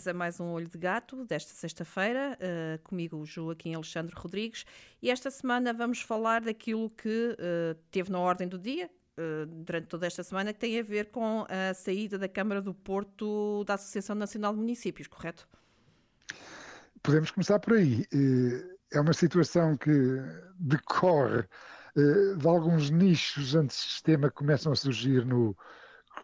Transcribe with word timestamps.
Bem-vindos 0.00 0.08
a 0.08 0.14
mais 0.14 0.40
um 0.40 0.46
Olho 0.46 0.66
de 0.66 0.78
Gato 0.78 1.26
desta 1.26 1.52
sexta-feira, 1.52 2.38
uh, 2.40 2.82
comigo 2.84 3.18
o 3.18 3.26
Joaquim 3.26 3.74
Alexandre 3.74 4.14
Rodrigues, 4.16 4.64
e 5.02 5.10
esta 5.10 5.30
semana 5.30 5.74
vamos 5.74 6.00
falar 6.00 6.40
daquilo 6.40 6.88
que 6.88 7.36
uh, 7.38 7.74
teve 7.90 8.10
na 8.10 8.18
ordem 8.18 8.48
do 8.48 8.58
dia, 8.58 8.88
uh, 9.18 9.44
durante 9.46 9.88
toda 9.88 10.06
esta 10.06 10.22
semana, 10.22 10.54
que 10.54 10.58
tem 10.58 10.78
a 10.78 10.82
ver 10.82 11.10
com 11.10 11.44
a 11.50 11.74
saída 11.74 12.18
da 12.18 12.28
Câmara 12.28 12.62
do 12.62 12.72
Porto 12.72 13.62
da 13.64 13.74
Associação 13.74 14.16
Nacional 14.16 14.54
de 14.54 14.60
Municípios, 14.60 15.06
correto? 15.06 15.46
Podemos 17.02 17.30
começar 17.30 17.58
por 17.58 17.74
aí. 17.74 18.06
É 18.90 19.00
uma 19.00 19.12
situação 19.12 19.76
que 19.76 19.90
decorre 20.58 21.44
de 22.38 22.48
alguns 22.48 22.88
nichos 22.88 23.54
antissistema 23.54 24.30
que 24.30 24.36
começam 24.36 24.72
a 24.72 24.76
surgir 24.76 25.26
no, 25.26 25.54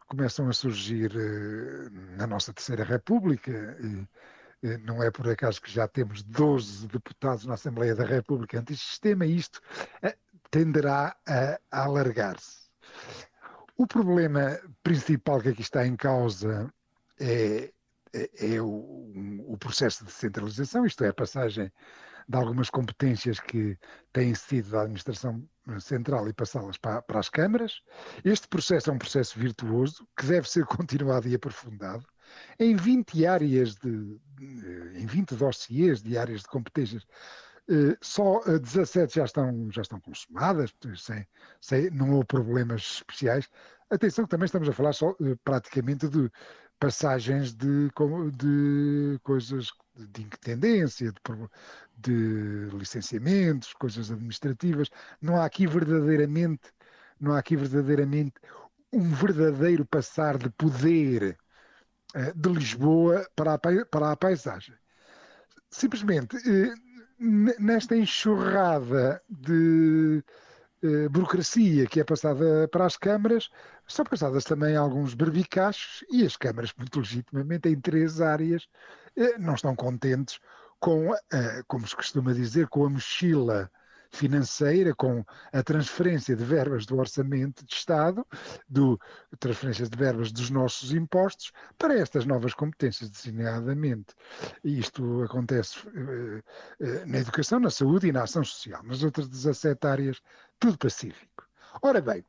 começam 0.07 0.49
a 0.49 0.53
surgir 0.53 1.13
eh, 1.15 1.91
na 2.17 2.27
nossa 2.27 2.53
Terceira 2.53 2.85
República. 2.85 3.77
Não 4.83 5.03
é 5.03 5.11
por 5.11 5.29
acaso 5.29 5.61
que 5.61 5.71
já 5.71 5.87
temos 5.87 6.23
12 6.23 6.89
deputados 6.89 7.45
na 7.45 7.55
Assembleia 7.55 7.95
da 7.95 8.05
República 8.05 8.59
antissistema, 8.59 9.27
e 9.27 9.37
isto 9.37 9.61
eh, 10.03 10.17
tenderá 10.51 11.17
a, 11.27 11.61
a 11.71 11.85
alargar-se. 11.85 12.67
O 13.77 13.87
problema 13.87 14.59
principal 14.83 15.41
que 15.41 15.51
aqui 15.51 15.61
está 15.61 15.87
em 15.87 15.95
causa 15.95 16.73
é, 17.21 17.71
é, 18.13 18.55
é 18.55 18.61
o, 18.61 19.45
o, 19.47 19.57
processo 19.59 20.01
de 20.01 20.07
descentralização, 20.07 20.87
isto 20.87 21.05
é, 21.05 21.09
a 21.09 21.15
passagem 21.15 21.71
de 22.29 22.37
algumas 22.37 22.71
competências 22.71 23.39
que 23.39 23.79
têm 24.13 24.35
sido 24.35 24.71
da 24.71 24.83
administração 24.83 25.47
central 25.81 26.29
e 26.29 26.33
passá-las 26.33 26.77
para, 26.77 27.03
para, 27.03 27.21
as 27.21 27.29
câmaras. 27.29 27.83
Este 28.25 28.49
processo 28.49 28.91
é 28.91 28.93
um 28.93 28.99
processo 28.99 29.39
virtuoso 29.39 30.07
que 30.17 30.27
deve 30.27 30.49
ser 30.49 30.65
continuado 30.67 31.29
e 31.29 31.35
aprofundado. 31.35 32.05
Em 32.59 32.75
20 32.75 33.25
áreas 33.27 33.77
de, 33.77 34.21
em 34.95 35.07
20 35.07 35.37
dossiês 35.37 36.03
de 36.03 36.19
áreas 36.19 36.41
de 36.41 36.49
competências, 36.49 37.07
eh, 37.69 37.97
só 38.01 38.41
17 38.45 39.15
já 39.15 39.25
estão, 39.25 39.71
já 39.71 39.83
estão 39.83 40.01
consumadas, 40.01 40.73
sem, 40.97 41.27
sem, 41.61 41.91
não 41.91 42.13
houve 42.13 42.27
problemas 42.27 42.83
especiais. 42.83 43.49
Atenção 43.91 44.25
que 44.25 44.31
também 44.31 44.47
estamos 44.47 44.69
a 44.69 44.73
falar 44.73 44.93
só 44.93 45.11
eh, 45.21 45.37
praticamente 45.45 46.09
de 46.09 46.31
passagens 46.79 47.55
de, 47.55 47.91
de 48.37 49.19
coisas 49.23 49.73
de 49.95 50.23
independência, 50.23 51.13
de, 51.13 51.21
de 51.99 52.77
licenciamentos, 52.77 53.73
coisas 53.75 54.11
administrativas. 54.11 54.91
Não 55.21 55.37
há 55.37 55.45
aqui 55.45 55.67
verdadeiramente, 55.67 56.71
não 57.19 57.33
há 57.33 57.39
aqui 57.39 57.57
verdadeiramente 57.57 58.35
um 58.93 59.11
verdadeiro 59.11 59.85
passar 59.85 60.39
de 60.39 60.51
poder 60.51 61.37
uh, 62.15 62.39
de 62.39 62.49
Lisboa 62.49 63.27
para 63.35 63.55
a, 63.55 63.59
para 63.59 64.13
a 64.13 64.17
paisagem. 64.17 64.75
Simplesmente, 65.71 66.37
uh, 66.37 66.75
nesta 67.19 67.97
enxurrada 67.97 69.23
de 69.29 70.23
uh, 70.83 71.11
burocracia 71.11 71.87
que 71.87 72.01
é 72.01 72.05
passada 72.05 72.69
para 72.69 72.87
as 72.87 72.97
câmaras, 72.97 73.51
são 73.87 74.05
passadas 74.05 74.45
também 74.45 74.77
alguns 74.77 75.15
berbicachos 75.15 76.05
e 76.11 76.25
as 76.25 76.37
câmaras, 76.37 76.73
muito 76.77 76.99
legitimamente, 76.99 77.69
em 77.69 77.81
três 77.81 78.21
áreas, 78.21 78.67
não 79.39 79.55
estão 79.55 79.75
contentes 79.75 80.39
com, 80.79 81.11
como 81.67 81.87
se 81.87 81.97
costuma 81.97 82.33
dizer, 82.33 82.69
com 82.69 82.85
a 82.85 82.91
mochila 82.91 83.71
financeira, 84.11 84.95
com 84.95 85.25
a 85.53 85.63
transferência 85.63 86.35
de 86.35 86.45
verbas 86.45 86.87
do 86.87 86.97
orçamento 86.97 87.65
de 87.65 87.75
Estado, 87.75 88.27
do 88.69 88.99
transferências 89.39 89.91
de 89.91 89.97
verbas 89.97 90.33
dos 90.33 90.51
nossos 90.51 90.93
impostos 90.93 91.53
para 91.79 91.95
estas 91.95 92.25
novas 92.25 92.55
competências, 92.55 93.11
designadamente. 93.11 94.15
E 94.65 94.79
isto 94.79 95.23
acontece 95.23 95.87
uh, 95.87 96.43
na 97.07 97.19
educação, 97.19 97.61
na 97.61 97.71
saúde 97.71 98.09
e 98.09 98.13
na 98.13 98.23
ação 98.23 98.45
social. 98.45 98.83
Nas 98.83 99.03
outras 99.03 99.29
17 99.29 99.87
áreas, 99.87 100.21
tudo 100.59 100.79
pacífico. 100.79 101.47
Ora 101.83 102.01
bem, 102.01 102.25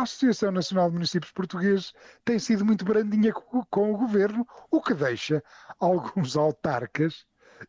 a 0.00 0.02
Associação 0.02 0.50
Nacional 0.50 0.88
de 0.88 0.94
Municípios 0.94 1.30
Portugueses 1.30 1.92
tem 2.24 2.38
sido 2.38 2.64
muito 2.64 2.84
brandinha 2.84 3.32
com, 3.32 3.92
o 3.92 3.96
governo, 3.96 4.46
o 4.70 4.80
que 4.80 4.94
deixa 4.94 5.44
alguns 5.78 6.36
autarcas, 6.36 7.26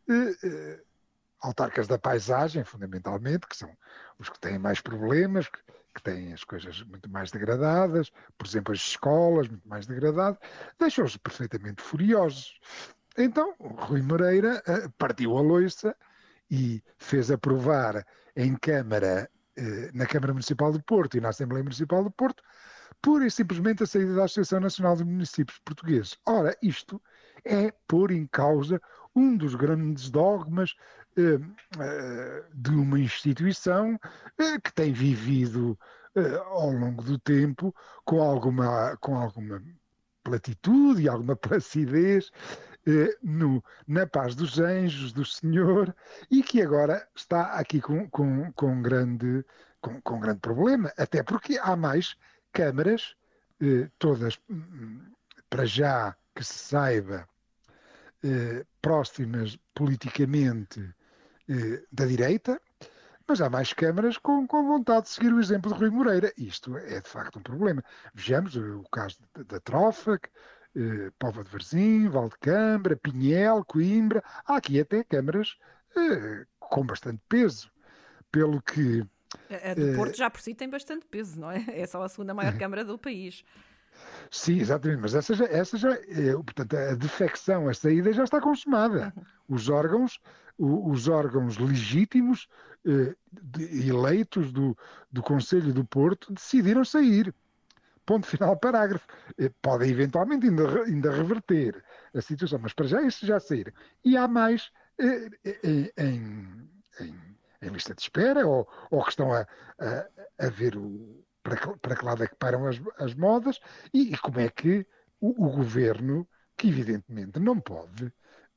eh, 0.09 0.35
eh, 0.43 0.79
autarcas 1.41 1.87
da 1.87 1.99
paisagem, 1.99 2.63
fundamentalmente, 2.63 3.47
que 3.47 3.57
são 3.57 3.69
os 4.17 4.29
que 4.29 4.39
têm 4.39 4.57
mais 4.57 4.79
problemas, 4.79 5.49
que, 5.49 5.59
que 5.93 6.01
têm 6.01 6.31
as 6.31 6.45
coisas 6.45 6.81
muito 6.83 7.09
mais 7.09 7.31
degradadas, 7.31 8.11
por 8.37 8.47
exemplo, 8.47 8.73
as 8.73 8.79
escolas 8.79 9.49
muito 9.49 9.67
mais 9.67 9.85
degradadas, 9.85 10.39
deixam-os 10.79 11.17
perfeitamente 11.17 11.81
furiosos. 11.81 12.59
Então, 13.17 13.53
Rui 13.59 14.01
Moreira 14.01 14.63
eh, 14.65 14.87
partiu 14.97 15.37
a 15.37 15.41
loiça 15.41 15.93
e 16.49 16.81
fez 16.97 17.29
aprovar 17.29 18.05
em 18.37 18.55
Câmara 18.55 19.29
na 19.94 20.06
Câmara 20.06 20.34
Municipal 20.34 20.72
do 20.72 20.81
Porto 20.84 21.17
e 21.17 21.22
na 21.22 21.29
Assembleia 21.29 21.63
Municipal 21.63 22.03
do 22.03 22.12
Porto, 22.12 22.41
pura 23.01 23.25
e 23.25 23.31
simplesmente 23.31 23.84
a 23.84 23.88
saída 23.88 24.16
da 24.16 24.25
Associação 24.25 24.59
Nacional 24.59 24.95
de 24.95 25.03
Municípios 25.03 25.59
Portugueses. 25.59 26.17
Ora, 26.25 26.56
isto 26.62 27.01
é 27.45 27.73
pôr 27.88 28.11
em 28.11 28.28
causa 28.28 28.81
um 29.16 29.35
dos 29.35 29.56
grandes 29.56 30.09
dogmas 30.09 30.75
eh, 31.17 31.40
eh, 31.79 32.44
de 32.53 32.72
uma 32.72 33.00
instituição 33.00 34.00
eh, 34.38 34.59
que 34.59 34.73
tem 34.73 34.94
vivido 34.94 35.78
eh, 36.16 36.35
ao 36.45 36.72
longo 36.72 37.03
do 37.03 37.17
tempo 37.19 37.75
com 38.06 38.22
alguma, 38.22 38.95
com 38.97 39.17
alguma 39.17 39.61
platitude 40.23 41.01
e 41.01 41.09
alguma 41.09 41.35
placidez 41.35 42.31
eh, 42.87 43.17
no, 43.21 43.63
na 43.87 44.07
paz 44.07 44.35
dos 44.35 44.59
anjos, 44.59 45.11
do 45.11 45.25
Senhor, 45.25 45.95
e 46.29 46.41
que 46.43 46.61
agora 46.61 47.07
está 47.15 47.53
aqui 47.53 47.79
com, 47.81 48.09
com, 48.09 48.51
com, 48.53 48.81
grande, 48.81 49.45
com, 49.79 50.01
com 50.01 50.19
grande 50.19 50.39
problema, 50.39 50.91
até 50.97 51.23
porque 51.23 51.59
há 51.61 51.75
mais 51.75 52.15
câmaras, 52.51 53.15
eh, 53.61 53.89
todas 53.99 54.39
hum, 54.49 55.01
para 55.49 55.65
já 55.65 56.15
que 56.35 56.43
se 56.43 56.53
saiba, 56.53 57.27
eh, 58.23 58.65
próximas 58.81 59.57
politicamente 59.73 60.79
eh, 61.49 61.83
da 61.91 62.05
direita, 62.05 62.61
mas 63.27 63.41
há 63.41 63.49
mais 63.49 63.73
câmaras 63.73 64.17
com, 64.17 64.45
com 64.45 64.67
vontade 64.67 65.03
de 65.03 65.09
seguir 65.09 65.33
o 65.33 65.39
exemplo 65.39 65.73
de 65.73 65.79
Rui 65.79 65.89
Moreira. 65.89 66.31
Isto 66.37 66.77
é 66.77 66.99
de 67.01 67.09
facto 67.09 67.39
um 67.39 67.41
problema. 67.41 67.83
Vejamos 68.13 68.55
o 68.55 68.83
caso 68.91 69.17
da 69.47 69.59
Trofa, 69.59 70.19
eh, 70.75 71.11
Pova 71.19 71.43
de 71.43 71.49
Varzim, 71.49 72.07
Valdecambra, 72.09 72.95
Pinhel, 72.95 73.63
Coimbra, 73.65 74.23
há 74.45 74.57
aqui 74.57 74.79
até 74.79 75.03
câmaras 75.03 75.57
eh, 75.95 76.45
com 76.59 76.85
bastante 76.85 77.21
peso, 77.27 77.71
pelo 78.31 78.61
que... 78.61 79.05
A, 79.49 79.73
do 79.73 79.95
Porto 79.95 80.17
já 80.17 80.29
por 80.29 80.41
si 80.41 80.53
tem 80.53 80.69
bastante 80.69 81.05
peso, 81.05 81.39
não 81.39 81.51
é? 81.51 81.65
É 81.71 81.85
só 81.85 82.01
a 82.03 82.09
segunda 82.09 82.33
maior 82.33 82.57
câmara 82.57 82.83
do 82.83 82.97
país. 82.97 83.43
Sim, 84.29 84.59
exatamente, 84.59 85.01
mas 85.01 85.13
essa 85.15 85.33
já, 85.33 85.45
essa 85.45 85.77
já 85.77 85.93
é, 85.93 86.33
portanto, 86.33 86.75
a 86.75 86.95
defecção, 86.95 87.67
a 87.67 87.73
saída 87.73 88.13
já 88.13 88.23
está 88.23 88.39
consumada. 88.39 89.13
Uhum. 89.15 89.55
Os 89.55 89.69
órgãos, 89.69 90.19
os 90.57 91.07
órgãos 91.07 91.57
legítimos 91.57 92.47
eh, 92.85 93.16
de, 93.31 93.90
eleitos 93.90 94.51
do, 94.51 94.78
do 95.11 95.22
Conselho 95.22 95.73
do 95.73 95.85
Porto 95.85 96.34
decidiram 96.34 96.84
sair 96.85 97.34
ponto 98.05 98.27
final, 98.27 98.57
parágrafo. 98.57 99.07
Eh, 99.37 99.51
Podem 99.61 99.91
eventualmente 99.91 100.47
ainda, 100.47 100.83
ainda 100.83 101.11
reverter 101.11 101.83
a 102.13 102.21
situação, 102.21 102.59
mas 102.59 102.73
para 102.73 102.87
já 102.87 103.01
isso 103.01 103.25
já 103.25 103.39
saíram. 103.39 103.73
E 104.03 104.17
há 104.17 104.27
mais 104.27 104.71
eh, 104.99 105.29
eh, 105.45 105.93
em, 105.97 106.69
em, 106.99 107.37
em, 107.61 107.69
lista 107.69 107.93
de 107.93 108.01
espera 108.01 108.45
ou, 108.45 108.67
ou 108.89 109.03
que 109.03 109.09
estão 109.11 109.31
a, 109.33 109.41
a, 109.79 110.45
a 110.45 110.49
ver 110.49 110.77
o, 110.77 111.23
para, 111.43 111.57
que, 111.57 111.79
para 111.79 111.95
que 111.95 112.05
lado 112.05 112.23
é 112.23 112.27
que 112.27 112.35
param 112.35 112.67
as, 112.67 112.79
as 112.99 113.13
modas 113.15 113.59
e, 113.93 114.13
e 114.13 114.17
como 114.17 114.39
é 114.39 114.49
que 114.49 114.85
o, 115.19 115.45
o, 115.45 115.49
governo, 115.51 116.27
que 116.57 116.67
evidentemente 116.69 117.39
não 117.39 117.59
pode 117.59 118.13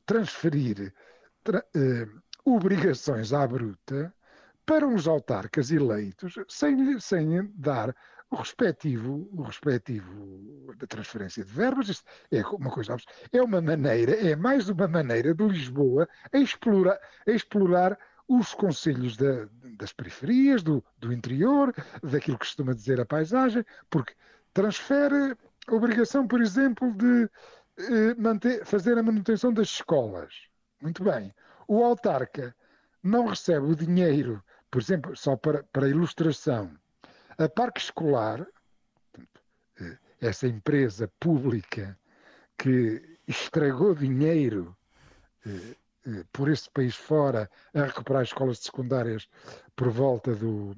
transferir 0.07 0.93
tra, 1.43 1.65
eh, 1.75 2.07
obrigações 2.45 3.33
à 3.33 3.47
bruta 3.47 4.15
para 4.67 4.87
uns 4.87 5.07
autarcas 5.07 5.71
eleitos 5.71 6.35
sem, 6.49 6.99
sem 7.01 7.51
dar 7.55 7.95
o 8.31 8.37
respectivo, 8.37 9.29
o 9.33 9.43
respectivo 9.43 10.75
da 10.77 10.87
transferência 10.87 11.45
de 11.45 11.53
verbas, 11.53 12.03
é 12.31 12.41
uma 12.47 12.71
coisa, 12.71 12.97
é 13.33 13.43
uma 13.43 13.61
maneira, 13.61 14.13
é 14.13 14.35
mais 14.35 14.69
uma 14.69 14.89
maneira 14.89 15.35
de 15.35 15.47
Lisboa 15.47 16.09
a 16.33 16.39
explorar, 16.39 16.99
a 17.27 17.31
explorar 17.31 17.99
os 18.27 18.55
conselhos 18.55 19.17
da, 19.17 19.47
das 19.77 19.93
periferias, 19.93 20.63
do, 20.63 20.83
do 20.99 21.13
interior, 21.13 21.75
daquilo 22.03 22.39
que 22.39 22.47
costuma 22.47 22.73
dizer 22.73 23.01
a 23.01 23.07
paisagem, 23.07 23.65
porque 23.91 24.15
transfere 24.53 25.37
a 25.67 25.75
obrigação, 25.75 26.27
por 26.27 26.41
exemplo, 26.41 26.93
de 26.95 27.29
eh, 27.79 28.15
manter, 28.17 28.65
fazer 28.65 28.97
a 28.99 29.03
manutenção 29.03 29.53
das 29.53 29.69
escolas. 29.69 30.35
Muito 30.81 31.05
bem. 31.05 31.35
O 31.69 31.83
autarca 31.85 32.55
não 33.03 33.27
recebe 33.27 33.67
o 33.67 33.77
dinheiro, 33.77 34.43
por 34.71 34.81
exemplo, 34.81 35.17
só 35.17 35.37
para, 35.37 35.63
para 35.65 35.89
ilustração, 35.89 36.75
a 37.39 37.49
Parque 37.49 37.81
Escolar, 37.81 38.47
eh, 39.81 39.99
essa 40.21 40.47
empresa 40.47 41.11
pública 41.21 41.99
que 42.59 43.19
estragou 43.27 43.95
dinheiro 43.95 44.77
eh, 45.47 45.77
eh, 46.07 46.25
por 46.33 46.49
esse 46.49 46.71
país 46.71 46.95
fora 46.95 47.51
a 47.75 47.85
recuperar 47.85 48.23
escolas 48.23 48.59
secundárias 48.59 49.29
por 49.75 49.91
volta 49.91 50.35
do, 50.35 50.77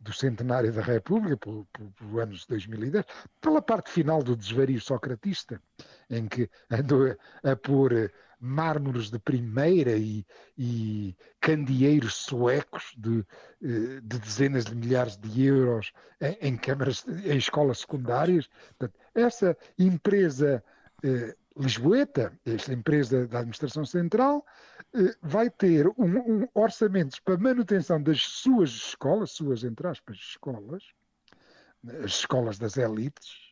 do 0.00 0.12
centenário 0.12 0.72
da 0.72 0.82
República, 0.82 1.36
por, 1.36 1.66
por, 1.72 1.90
por, 1.92 2.20
anos 2.20 2.46
2010, 2.46 3.04
pela 3.40 3.60
parte 3.60 3.90
final 3.90 4.22
do 4.22 4.36
desvario 4.36 4.80
socratista, 4.80 5.60
em 6.08 6.26
que 6.26 6.48
andou 6.70 7.16
a, 7.42 7.52
a 7.52 7.56
pôr 7.56 8.10
mármores 8.44 9.10
de 9.10 9.18
primeira 9.18 9.96
e, 9.96 10.24
e 10.56 11.16
candeeiros 11.40 12.14
suecos 12.14 12.94
de, 12.96 13.24
eh, 13.62 14.00
de, 14.02 14.18
dezenas 14.18 14.66
de 14.66 14.74
milhares 14.74 15.16
de 15.16 15.44
euros 15.44 15.92
em, 16.20 16.48
em 16.48 16.56
câmaras, 16.56 17.04
em 17.08 17.36
escolas 17.36 17.78
secundárias. 17.78 18.48
Portanto, 18.78 19.00
essa 19.14 19.56
empresa 19.78 20.62
eh, 21.02 21.34
lisboeta, 21.56 22.32
esta 22.44 22.72
empresa 22.72 23.26
da 23.26 23.38
administração 23.38 23.86
central, 23.86 24.44
eh, 24.94 25.14
vai 25.22 25.48
ter 25.48 25.88
um, 25.88 26.42
um 26.42 26.48
orçamentos 26.52 27.18
para 27.20 27.38
manutenção 27.38 28.02
das 28.02 28.20
suas 28.22 28.70
escolas, 28.70 29.30
suas 29.30 29.64
entre 29.64 29.86
aspas 29.86 30.16
escolas, 30.18 30.82
as 32.02 32.12
escolas 32.12 32.58
das 32.58 32.76
elites, 32.76 33.43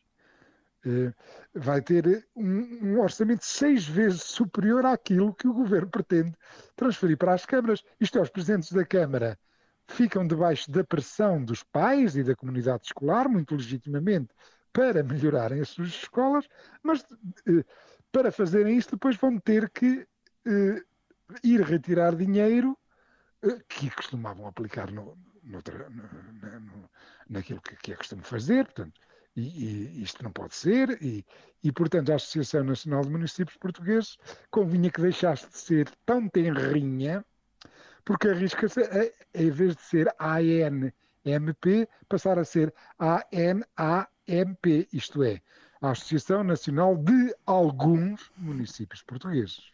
vai 1.53 1.81
ter 1.81 2.27
um, 2.35 2.59
um, 2.81 2.99
orçamento 2.99 3.45
seis 3.45 3.87
vezes 3.87 4.23
superior 4.23 4.85
àquilo 4.85 5.33
que 5.33 5.47
o 5.47 5.53
governo 5.53 5.89
pretende 5.89 6.35
transferir 6.75 7.17
para 7.17 7.33
as 7.33 7.45
câmaras. 7.45 7.83
Isto 7.99 8.19
é, 8.19 8.21
os 8.21 8.29
presidentes 8.29 8.71
da 8.71 8.85
Câmara 8.85 9.39
ficam 9.87 10.25
debaixo 10.25 10.69
da 10.71 10.83
pressão 10.83 11.43
dos 11.43 11.63
pais 11.63 12.15
e 12.15 12.23
da 12.23 12.35
comunidade 12.35 12.85
escolar, 12.85 13.29
muito 13.29 13.55
legitimamente, 13.55 14.33
para 14.71 15.03
melhorarem 15.03 15.61
as 15.61 15.69
suas 15.69 15.89
escolas, 15.89 16.47
mas 16.81 17.05
eh, 17.47 17.63
para 18.11 18.31
fazerem 18.31 18.77
isto 18.77 18.95
depois 18.95 19.15
vão 19.17 19.39
ter 19.39 19.69
que 19.69 20.07
eh, 20.47 20.81
ir 21.43 21.61
retirar 21.61 22.15
dinheiro 22.15 22.77
que 23.67 23.89
costumavam 23.91 24.47
aplicar 24.47 24.89
no, 24.89 25.17
no, 25.43 25.61
no, 25.61 26.89
naquilo 27.29 27.61
que, 27.61 27.75
que 27.75 27.91
é 27.91 27.95
costume 27.95 28.23
fazer, 28.23 28.65
portanto, 28.65 28.99
e, 29.35 29.41
e, 29.41 30.03
isto 30.03 30.23
não 30.23 30.31
pode 30.31 30.55
ser, 30.55 31.01
e, 31.01 31.25
e, 31.63 31.71
portanto 31.71 32.11
a 32.11 32.15
Associação 32.15 32.63
Nacional 32.63 33.01
de 33.03 33.09
Municípios 33.09 33.57
Portugueses 33.57 34.17
convinha 34.51 34.91
que 34.91 35.01
deixasse 35.01 35.49
de 35.49 35.57
ser 35.57 35.89
tão 36.05 36.27
tenrinha, 36.29 37.25
porque 38.05 38.27
arrisca-se, 38.27 38.81
em 39.33 39.49
vez 39.49 39.75
de 39.75 39.81
ser 39.81 40.13
ANMP, 40.19 41.87
passar 42.07 42.37
a 42.37 42.45
ser 42.45 42.73
ANAMP, 42.99 44.87
isto 44.91 45.23
é, 45.23 45.41
a 45.81 45.91
Associação 45.91 46.43
Nacional 46.43 46.95
de 46.95 47.35
Alguns 47.45 48.31
Municípios 48.37 49.01
Portugueses. 49.01 49.72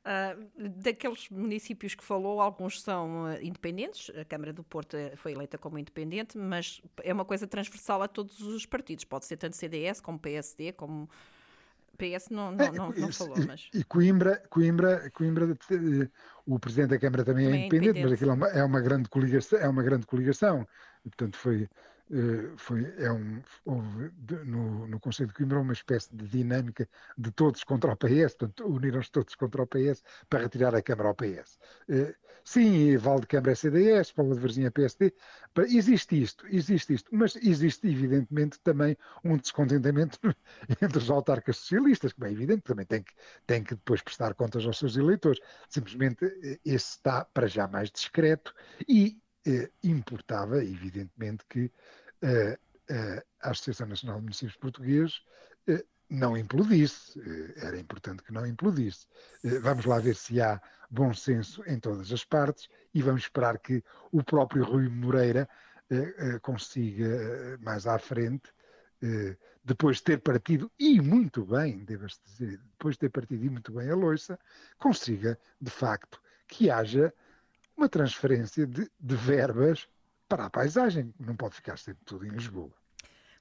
Uh, 0.00 0.70
daqueles 0.82 1.28
municípios 1.28 1.94
que 1.94 2.02
falou, 2.02 2.40
alguns 2.40 2.80
são 2.80 3.24
uh, 3.24 3.42
independentes, 3.42 4.10
a 4.16 4.24
Câmara 4.24 4.50
do 4.50 4.64
Porto 4.64 4.96
eh, 4.96 5.14
foi 5.14 5.32
eleita 5.32 5.58
como 5.58 5.78
independente, 5.78 6.38
mas 6.38 6.80
é 7.02 7.12
uma 7.12 7.24
coisa 7.24 7.46
transversal 7.46 8.02
a 8.02 8.08
todos 8.08 8.40
os 8.40 8.64
partidos, 8.64 9.04
pode 9.04 9.26
ser 9.26 9.36
tanto 9.36 9.56
CDS 9.56 10.00
como 10.00 10.18
PSD, 10.18 10.72
como 10.72 11.06
PS 11.98 12.30
não, 12.30 12.50
não, 12.50 12.64
é, 12.64 12.70
não, 12.72 12.90
não 12.92 13.12
falou, 13.12 13.36
mas... 13.46 13.68
E 13.74 13.84
Coimbra, 13.84 14.42
Coimbra, 14.48 15.10
Coimbra, 15.10 15.58
o 16.46 16.58
Presidente 16.58 16.90
da 16.90 16.98
Câmara 16.98 17.22
também, 17.22 17.44
é 17.44 17.48
também 17.48 17.62
é, 17.62 17.66
independente, 17.66 17.98
é 17.98 18.00
independente, 18.00 18.02
mas 18.02 18.12
aquilo 18.12 18.30
é 18.30 18.34
uma, 18.34 18.48
é 18.48 18.64
uma, 18.64 18.80
grande 18.80 19.08
coligação, 19.10 19.58
é 19.58 19.68
uma 19.68 19.82
grande 19.82 20.06
coligação, 20.06 20.66
portanto 21.02 21.36
foi, 21.36 21.64
eh, 21.64 21.68
foi, 22.56 22.92
é 22.98 23.10
um, 23.12 23.40
houve 23.64 24.10
no, 24.44 24.86
no 24.86 24.98
Conselho 25.00 25.28
de 25.28 25.34
Coimbra 25.34 25.60
uma 25.60 25.72
espécie 25.72 26.14
de 26.14 26.26
dinâmica 26.26 26.88
de 27.16 27.30
todos 27.30 27.62
contra 27.62 27.92
o 27.92 27.96
PS, 27.96 28.34
portanto, 28.36 28.66
uniram-se 28.66 29.10
todos 29.12 29.34
contra 29.36 29.62
o 29.62 29.66
PS 29.66 30.02
para 30.28 30.40
retirar 30.40 30.74
a 30.74 30.82
Câmara 30.82 31.08
ao 31.08 31.14
PS. 31.14 31.58
Eh, 31.88 32.14
sim, 32.44 32.96
Val 32.96 33.20
de 33.20 33.28
Câmara 33.28 33.52
é 33.52 33.54
CDS, 33.54 34.12
Paulo 34.12 34.34
de 34.34 34.40
Varzinha 34.40 34.66
é 34.66 34.70
PSD, 34.70 35.14
existe 35.68 36.20
isto, 36.20 36.46
existe 36.48 36.94
isto, 36.94 37.10
mas 37.14 37.36
existe 37.36 37.86
evidentemente 37.88 38.58
também 38.60 38.96
um 39.24 39.36
descontentamento 39.36 40.18
entre 40.82 40.98
os 40.98 41.10
autarcas 41.10 41.58
socialistas, 41.58 42.12
que 42.12 42.24
é 42.24 42.30
evidente, 42.32 42.62
também 42.62 42.86
tem 42.86 43.02
que, 43.04 43.12
tem 43.46 43.62
que 43.62 43.74
depois 43.74 44.02
prestar 44.02 44.34
contas 44.34 44.66
aos 44.66 44.78
seus 44.78 44.96
eleitores. 44.96 45.40
Simplesmente 45.68 46.24
eh, 46.24 46.58
esse 46.64 46.96
está 46.96 47.24
para 47.24 47.46
já 47.46 47.68
mais 47.68 47.88
discreto 47.90 48.52
e 48.88 49.16
eh, 49.50 49.70
importava, 49.82 50.62
evidentemente, 50.62 51.44
que 51.48 51.70
eh, 52.22 52.58
eh, 52.88 53.24
a 53.40 53.50
Associação 53.50 53.86
Nacional 53.86 54.18
de 54.18 54.24
Municípios 54.24 54.56
Portugueses 54.56 55.22
eh, 55.66 55.84
não 56.08 56.36
implodisse. 56.36 57.20
Era 57.56 57.78
importante 57.78 58.22
que 58.22 58.32
não 58.32 58.44
implodisse. 58.44 59.06
Vamos 59.62 59.84
lá 59.84 59.98
ver 60.00 60.16
se 60.16 60.40
há 60.40 60.60
bom 60.90 61.14
senso 61.14 61.62
em 61.68 61.78
todas 61.78 62.10
as 62.12 62.24
partes 62.24 62.68
e 62.92 63.00
vamos 63.00 63.22
esperar 63.22 63.58
que 63.58 63.82
o 64.10 64.22
próprio 64.22 64.64
Rui 64.64 64.88
Moreira 64.88 65.48
consiga, 66.42 67.58
mais 67.60 67.86
à 67.86 67.96
frente, 67.96 68.52
depois 69.64 69.98
de 69.98 70.02
ter 70.02 70.18
partido, 70.18 70.68
e 70.80 71.00
muito 71.00 71.44
bem, 71.44 71.84
deve-se 71.84 72.18
dizer, 72.24 72.58
depois 72.72 72.96
de 72.96 73.00
ter 73.00 73.10
partido 73.10 73.44
e 73.44 73.48
muito 73.48 73.72
bem 73.72 73.88
a 73.88 73.94
loiça, 73.94 74.36
consiga, 74.78 75.38
de 75.60 75.70
facto, 75.70 76.20
que 76.48 76.68
haja 76.68 77.14
uma 77.80 77.88
transferência 77.88 78.66
de, 78.66 78.90
de 79.00 79.16
verbas 79.16 79.88
para 80.28 80.44
a 80.44 80.50
paisagem. 80.50 81.14
Não 81.18 81.34
pode 81.34 81.54
ficar 81.54 81.78
sempre 81.78 82.04
tudo 82.04 82.26
em 82.26 82.30
Lisboa. 82.30 82.70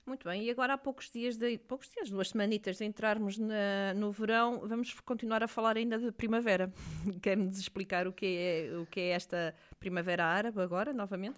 Muito 0.05 0.27
bem, 0.27 0.45
e 0.45 0.49
agora 0.49 0.73
há 0.73 0.77
poucos 0.77 1.11
dias, 1.11 1.37
de, 1.37 1.57
poucos 1.59 1.89
dias, 1.89 2.09
duas 2.09 2.29
semanitas 2.29 2.77
de 2.77 2.85
entrarmos 2.85 3.37
na, 3.37 3.93
no 3.93 4.11
verão, 4.11 4.61
vamos 4.67 4.99
continuar 5.01 5.43
a 5.43 5.47
falar 5.47 5.77
ainda 5.77 5.99
de 5.99 6.11
primavera. 6.11 6.73
Quer-me 7.21 7.49
explicar 7.49 8.07
o 8.07 8.13
que, 8.13 8.25
é, 8.25 8.77
o 8.77 8.85
que 8.87 9.01
é 9.01 9.09
esta 9.09 9.53
primavera 9.79 10.25
árabe 10.25 10.59
agora, 10.61 10.93
novamente? 10.93 11.37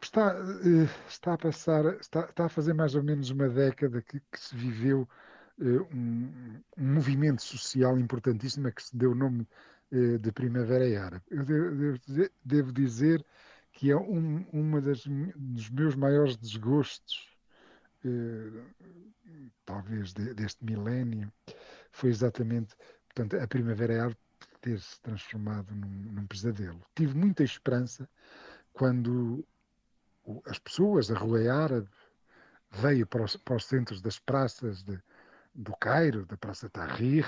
Está, 0.00 0.36
está 1.08 1.32
a 1.32 1.38
passar, 1.38 1.84
está, 2.00 2.20
está, 2.26 2.44
a 2.44 2.48
fazer 2.48 2.74
mais 2.74 2.94
ou 2.94 3.02
menos 3.02 3.30
uma 3.30 3.48
década 3.48 4.00
que, 4.02 4.20
que 4.20 4.38
se 4.38 4.54
viveu 4.54 5.08
um, 5.60 6.62
um, 6.78 6.94
movimento 6.94 7.42
social 7.42 7.98
importantíssimo 7.98 8.72
que 8.72 8.82
se 8.82 8.96
deu 8.96 9.12
o 9.12 9.14
nome 9.14 9.46
eh, 9.92 10.18
de 10.18 10.32
Primavera 10.32 10.84
Árabe. 11.04 11.24
Eu 11.30 11.44
devo, 11.44 12.00
devo, 12.44 12.72
dizer, 12.72 13.24
que 13.72 13.90
é 13.90 13.96
um 13.96 14.46
uma 14.52 14.80
das, 14.80 15.04
dos 15.36 15.70
meus 15.70 15.94
maiores 15.94 16.36
desgostos, 16.36 17.28
eh, 18.04 18.62
talvez 19.64 20.12
de, 20.12 20.34
deste 20.34 20.64
milénio, 20.64 21.32
foi 21.92 22.10
exatamente 22.10 22.74
portanto, 23.08 23.42
a 23.42 23.46
Primavera 23.46 24.04
Árabe 24.04 24.16
ter 24.60 24.78
se 24.78 25.00
transformado 25.00 25.74
num, 25.74 26.12
num 26.12 26.26
pesadelo. 26.26 26.80
Tive 26.94 27.14
muita 27.16 27.42
esperança 27.42 28.08
quando 28.72 29.44
as 30.46 30.58
pessoas, 30.58 31.10
a 31.10 31.18
rua 31.18 31.52
árabe, 31.52 31.88
veio 32.70 33.06
para 33.06 33.24
os, 33.24 33.36
para 33.36 33.56
os 33.56 33.64
centros 33.64 34.00
das 34.00 34.18
praças 34.18 34.82
de, 34.82 35.00
do 35.54 35.72
Cairo, 35.76 36.26
da 36.26 36.36
Praça 36.36 36.68
Tahrir, 36.70 37.26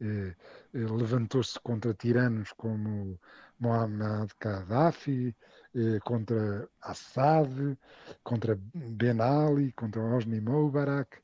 eh, 0.00 0.34
eh, 0.74 0.78
levantou-se 0.78 1.58
contra 1.60 1.94
tiranos 1.94 2.52
como 2.52 3.18
Muammar 3.58 4.26
Gaddafi, 4.40 5.34
eh, 5.74 5.98
contra 6.04 6.68
Assad, 6.80 7.78
contra 8.22 8.58
Ben 8.74 9.20
Ali, 9.20 9.72
contra 9.72 10.02
Hosni 10.02 10.40
Mubarak. 10.40 11.22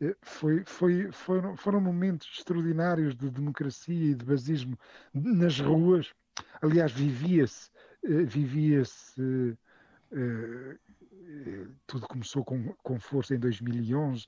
Eh, 0.00 0.16
foi, 0.22 0.64
foi, 0.66 1.10
foram, 1.12 1.56
foram 1.56 1.80
momentos 1.80 2.28
extraordinários 2.38 3.16
de 3.16 3.30
democracia 3.30 4.10
e 4.12 4.14
de 4.14 4.24
basismo 4.24 4.78
nas 5.14 5.58
ruas. 5.60 6.12
Aliás, 6.60 6.92
vivia-se 6.92 7.70
eh, 8.04 8.24
vivia-se 8.24 9.56
eh, 10.12 10.76
tudo 11.86 12.06
começou 12.06 12.44
com, 12.44 12.72
com 12.82 12.98
força 13.00 13.34
em 13.34 13.38
2011. 13.38 14.26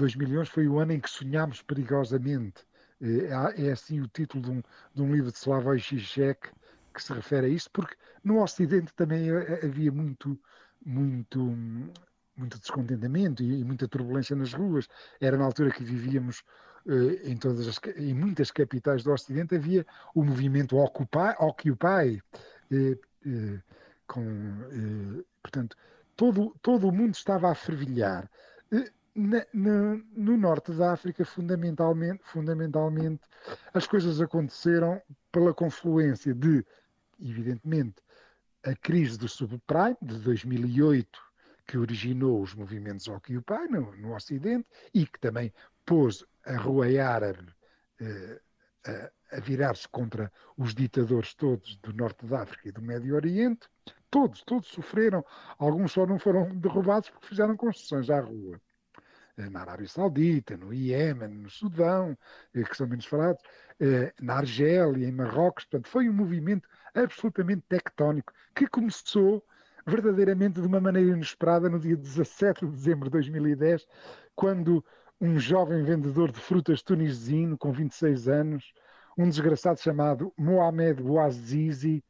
2011 0.00 0.50
foi 0.50 0.66
o 0.66 0.78
ano 0.78 0.92
em 0.92 1.00
que 1.00 1.10
sonhámos 1.10 1.62
perigosamente. 1.62 2.64
É, 3.00 3.66
é 3.66 3.72
assim 3.72 4.00
o 4.00 4.08
título 4.08 4.42
de 4.42 4.50
um, 4.50 4.62
de 4.94 5.02
um 5.02 5.12
livro 5.12 5.30
de 5.30 5.38
Slavoj 5.38 5.78
Žižek 5.78 6.48
que 6.92 7.02
se 7.02 7.12
refere 7.12 7.46
a 7.46 7.48
isto, 7.48 7.70
porque 7.70 7.94
no 8.24 8.42
Ocidente 8.42 8.92
também 8.94 9.30
havia 9.62 9.92
muito, 9.92 10.38
muito, 10.84 11.38
muito 12.36 12.58
descontentamento 12.58 13.42
e, 13.42 13.64
muita 13.64 13.86
turbulência 13.86 14.34
nas 14.34 14.52
ruas. 14.52 14.88
Era 15.20 15.36
na 15.36 15.44
altura 15.44 15.70
que 15.70 15.84
vivíamos 15.84 16.42
em, 17.24 17.36
todas 17.36 17.68
as, 17.68 17.78
em 17.96 18.12
muitas 18.12 18.50
capitais 18.50 19.04
do 19.04 19.12
Ocidente 19.12 19.54
havia 19.54 19.86
o 20.14 20.24
movimento 20.24 20.76
Occupy, 20.76 21.36
Occupy 21.38 22.22
com, 24.06 25.14
portanto, 25.42 25.76
todo, 26.16 26.56
todo 26.60 26.88
o 26.88 26.92
mundo 26.92 27.14
estava 27.14 27.50
a 27.50 27.54
fervilhar. 27.54 28.28
Na, 29.14 29.44
na, 29.52 30.00
no 30.14 30.36
norte 30.36 30.72
da 30.72 30.92
África, 30.92 31.24
fundamentalmente, 31.24 32.22
fundamentalmente, 32.24 33.22
as 33.74 33.86
coisas 33.86 34.20
aconteceram 34.20 35.02
pela 35.32 35.52
confluência 35.52 36.32
de, 36.32 36.64
evidentemente, 37.20 37.96
a 38.64 38.74
crise 38.76 39.18
do 39.18 39.28
subprime 39.28 39.96
de 40.00 40.18
2008, 40.20 41.18
que 41.66 41.78
originou 41.78 42.40
os 42.40 42.54
movimentos 42.54 43.08
Occupy 43.08 43.68
no, 43.70 43.94
no 43.96 44.14
Ocidente 44.14 44.66
e 44.94 45.06
que 45.06 45.18
também 45.18 45.52
pôs 45.84 46.24
a 46.44 46.56
rua 46.56 46.86
árabe 47.02 47.52
eh, 48.00 48.40
a, 48.86 49.36
a 49.36 49.40
virar-se 49.40 49.88
contra 49.88 50.32
os 50.56 50.74
ditadores 50.74 51.34
todos 51.34 51.76
do 51.76 51.92
Norte 51.92 52.26
da 52.26 52.42
África 52.42 52.68
e 52.68 52.72
do 52.72 52.82
Médio 52.82 53.14
Oriente. 53.14 53.68
Todos, 54.10 54.42
todos 54.42 54.68
sofreram. 54.68 55.24
Alguns 55.58 55.92
só 55.92 56.06
não 56.06 56.18
foram 56.18 56.48
derrubados 56.56 57.10
porque 57.10 57.28
fizeram 57.28 57.56
construções 57.56 58.10
à 58.10 58.20
rua. 58.20 58.60
Eh, 59.36 59.48
na 59.50 59.60
Arábia 59.60 59.88
Saudita, 59.88 60.56
no 60.56 60.72
Iêmen, 60.72 61.28
no 61.28 61.50
Sudão, 61.50 62.16
eh, 62.54 62.62
que 62.62 62.76
são 62.76 62.86
menos 62.86 63.06
falados, 63.06 63.42
eh, 63.80 64.12
na 64.20 64.34
Argélia, 64.36 65.08
em 65.08 65.12
Marrocos. 65.12 65.64
Portanto, 65.64 65.88
foi 65.88 66.08
um 66.08 66.12
movimento 66.12 66.68
absolutamente 66.94 67.62
tectónico 67.68 68.32
que 68.54 68.66
começou 68.66 69.44
verdadeiramente 69.86 70.60
de 70.60 70.66
uma 70.66 70.80
maneira 70.80 71.10
inesperada 71.10 71.68
no 71.68 71.78
dia 71.78 71.96
17 71.96 72.66
de 72.66 72.72
dezembro 72.72 73.04
de 73.04 73.10
2010, 73.12 73.86
quando 74.34 74.84
um 75.20 75.38
jovem 75.38 75.82
vendedor 75.84 76.30
de 76.32 76.40
frutas 76.40 76.82
tunisino 76.82 77.56
com 77.56 77.72
26 77.72 78.28
anos, 78.28 78.72
um 79.16 79.28
desgraçado 79.28 79.80
chamado 79.80 80.32
Mohamed 80.36 81.02
Bouazizi, 81.02 82.04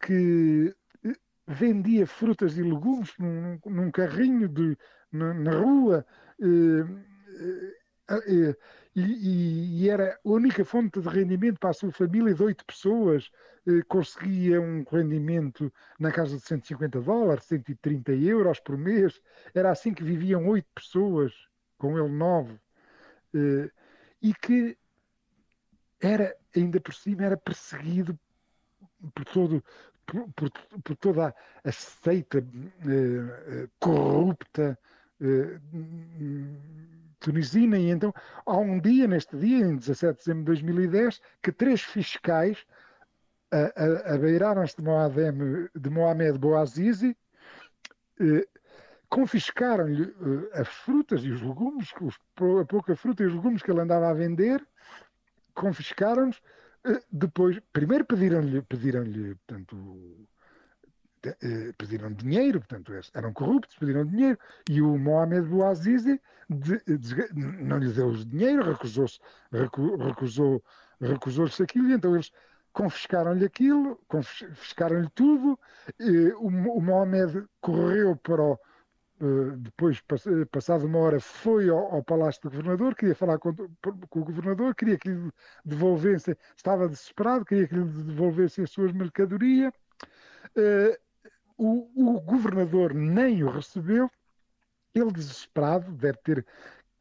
que 0.00 0.74
vendia 1.46 2.06
frutas 2.06 2.56
e 2.58 2.62
legumes 2.62 3.12
num, 3.18 3.58
num 3.66 3.90
carrinho 3.90 4.48
de, 4.48 4.76
na, 5.12 5.32
na 5.34 5.58
rua. 5.58 6.06
Eh, 6.40 6.84
eh, 8.08 8.48
eh, 8.48 8.56
e, 8.94 9.82
e, 9.82 9.90
era 9.90 10.14
a 10.14 10.28
única 10.28 10.64
fonte 10.64 11.00
de 11.00 11.08
rendimento 11.08 11.58
para 11.58 11.70
a 11.70 11.74
sua 11.74 11.92
família 11.92 12.34
de 12.34 12.42
oito 12.42 12.64
pessoas. 12.64 13.30
conseguia 13.88 14.60
um 14.60 14.84
rendimento 14.90 15.72
na 15.98 16.10
casa 16.10 16.36
de 16.36 16.42
150 16.42 17.00
dólares, 17.02 17.44
130 17.44 18.12
euros 18.12 18.60
por 18.60 18.78
mês. 18.78 19.20
Era 19.54 19.70
assim 19.70 19.92
que 19.92 20.02
viviam 20.02 20.46
oito 20.48 20.68
pessoas, 20.74 21.32
com 21.78 21.98
ele 21.98 22.08
nove. 22.08 22.58
e 24.22 24.32
que 24.34 24.78
era, 26.00 26.34
ainda 26.54 26.80
por 26.80 26.94
cima, 26.94 27.24
era 27.24 27.36
perseguido 27.36 28.18
por 29.14 29.24
todo, 29.24 29.62
por, 30.06 30.28
por, 30.34 30.50
por 30.82 30.96
toda 30.96 31.34
a 31.64 31.72
seita 31.72 32.38
uh, 32.38 33.70
corrupta 33.80 34.78
uh, 35.20 35.60
tunisina. 37.18 37.78
E 37.78 37.90
então 37.90 38.14
há 38.46 38.56
um 38.56 38.80
dia, 38.80 39.06
neste 39.06 39.36
dia, 39.36 39.66
em 39.66 39.76
17 39.76 40.12
de 40.12 40.18
dezembro 40.18 40.54
de 40.54 40.62
2010, 40.62 41.20
que 41.42 41.52
três 41.52 41.82
fiscais 41.82 42.64
abeiraram-se 44.06 44.76
de 44.76 44.82
de 45.80 45.90
Mohamed 45.90 46.38
Bouazizi, 46.38 47.16
uh, 48.20 48.56
confiscaram-lhe 49.08 50.12
as 50.52 50.68
frutas 50.68 51.22
e 51.24 51.30
os 51.30 51.40
legumes, 51.40 51.92
os, 52.00 52.18
a 52.60 52.64
pouca 52.64 52.96
fruta 52.96 53.22
e 53.22 53.26
os 53.26 53.34
legumes 53.34 53.62
que 53.62 53.70
ele 53.70 53.80
andava 53.80 54.08
a 54.08 54.14
vender, 54.14 54.66
confiscaram-nos 55.54 56.42
depois, 57.10 57.58
primeiro 57.72 58.04
pediram-lhe, 58.04 58.62
pediram-lhe, 58.62 59.34
portanto, 59.46 60.26
eh, 61.24 61.72
pediram 61.76 62.12
dinheiro, 62.12 62.60
portanto, 62.60 62.92
eram 63.14 63.32
corruptos, 63.32 63.76
pediram 63.76 64.06
dinheiro, 64.06 64.38
e 64.70 64.80
o 64.80 64.96
Mohamed 64.96 65.48
Bouazizi 65.48 66.20
de, 66.48 66.80
de, 66.86 67.34
não 67.34 67.78
lhe 67.78 67.92
deu 67.92 68.12
dinheiro, 68.24 68.62
recusou-se, 68.62 69.18
recusou, 69.50 70.62
recusou-se 71.00 71.62
aquilo, 71.62 71.88
e 71.88 71.94
então 71.94 72.14
eles 72.14 72.30
confiscaram-lhe 72.72 73.44
aquilo, 73.44 73.98
confiscaram-lhe 74.06 75.08
tudo, 75.14 75.58
o, 76.38 76.46
o 76.46 76.80
Mohamed 76.80 77.44
correu 77.60 78.14
para 78.16 78.42
o, 78.42 78.52
eh, 78.52 78.58
depois, 79.58 80.02
passado 80.50 80.84
uma 80.84 80.98
hora, 80.98 81.18
foi 81.20 81.70
ao, 81.70 81.94
ao, 81.94 82.04
Palácio 82.04 82.42
do 82.42 82.50
Governador, 82.50 82.94
queria 82.94 83.14
falar 83.14 83.38
com, 83.38 83.54
com, 83.54 84.20
o 84.20 84.24
Governador, 84.24 84.74
queria 84.74 84.98
que 84.98 85.08
lhe 85.08 85.32
devolvesse, 85.64 86.36
estava 86.54 86.86
desesperado, 86.86 87.44
queria 87.44 87.66
que 87.66 87.74
lhe 87.74 87.84
devolvesse 87.84 88.60
as 88.60 88.70
suas 88.70 88.92
mercadorias. 88.92 89.72
Uh, 90.54 90.96
o, 91.56 92.16
o, 92.16 92.20
Governador 92.20 92.92
nem 92.92 93.42
o 93.42 93.48
recebeu, 93.48 94.10
ele 94.94 95.10
desesperado, 95.10 95.90
deve 95.92 96.18
ter, 96.18 96.46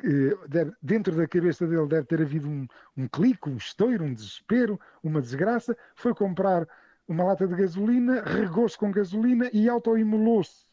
uh, 0.03 0.47
deve, 0.47 0.71
dentro 0.81 1.13
da 1.17 1.27
cabeça 1.27 1.67
dele 1.67 1.87
deve 1.87 2.07
ter 2.07 2.21
havido 2.21 2.47
um, 2.47 2.65
um 2.95 3.09
clique, 3.09 3.49
um 3.49 3.57
estouro, 3.57 4.05
um 4.05 4.13
desespero, 4.13 4.79
uma 5.03 5.21
desgraça, 5.21 5.77
foi 5.95 6.15
comprar 6.15 6.65
uma 7.09 7.25
lata 7.25 7.45
de 7.45 7.55
gasolina, 7.55 8.21
regou-se 8.21 8.77
com 8.77 8.89
gasolina 8.89 9.49
e 9.51 9.67
autoimolou-se 9.67 10.65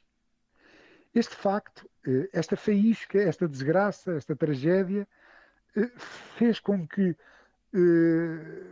este 1.15 1.35
facto, 1.35 1.89
eh, 2.07 2.29
esta 2.33 2.57
faísca, 2.57 3.19
esta 3.19 3.47
desgraça, 3.47 4.13
esta 4.15 4.35
tragédia, 4.35 5.07
eh, 5.77 5.91
fez 6.37 6.59
com 6.59 6.87
que 6.87 7.17
eh, 7.75 8.63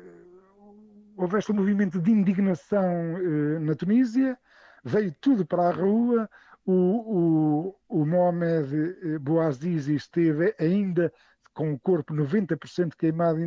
houvesse 1.17 1.53
um 1.53 1.55
movimento 1.55 2.01
de 2.01 2.11
indignação 2.11 3.19
na 3.61 3.75
Tunísia, 3.75 4.39
veio 4.83 5.15
tudo 5.21 5.45
para 5.45 5.69
a 5.69 5.73
rua, 5.73 6.29
o, 6.65 7.75
o, 7.89 8.01
o 8.01 8.07
Mohamed 8.07 9.19
Bouazizi 9.19 9.95
esteve 9.95 10.55
ainda 10.59 11.13
com 11.53 11.73
o 11.73 11.79
corpo 11.79 12.15
90% 12.15 12.95
queimado, 12.97 13.41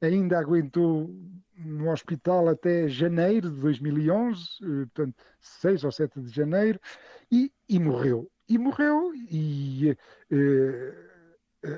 ainda 0.00 0.38
aguentou 0.38 1.10
no 1.56 1.90
hospital 1.90 2.48
até 2.48 2.88
janeiro 2.88 3.50
de 3.50 3.60
2011, 3.60 4.42
portanto, 4.60 5.14
6 5.40 5.84
ou 5.84 5.92
7 5.92 6.20
de 6.20 6.28
janeiro, 6.28 6.80
e, 7.30 7.52
e 7.68 7.78
morreu. 7.78 8.30
E 8.48 8.58
morreu, 8.58 9.12
e 9.14 9.96
uh, 10.32 11.10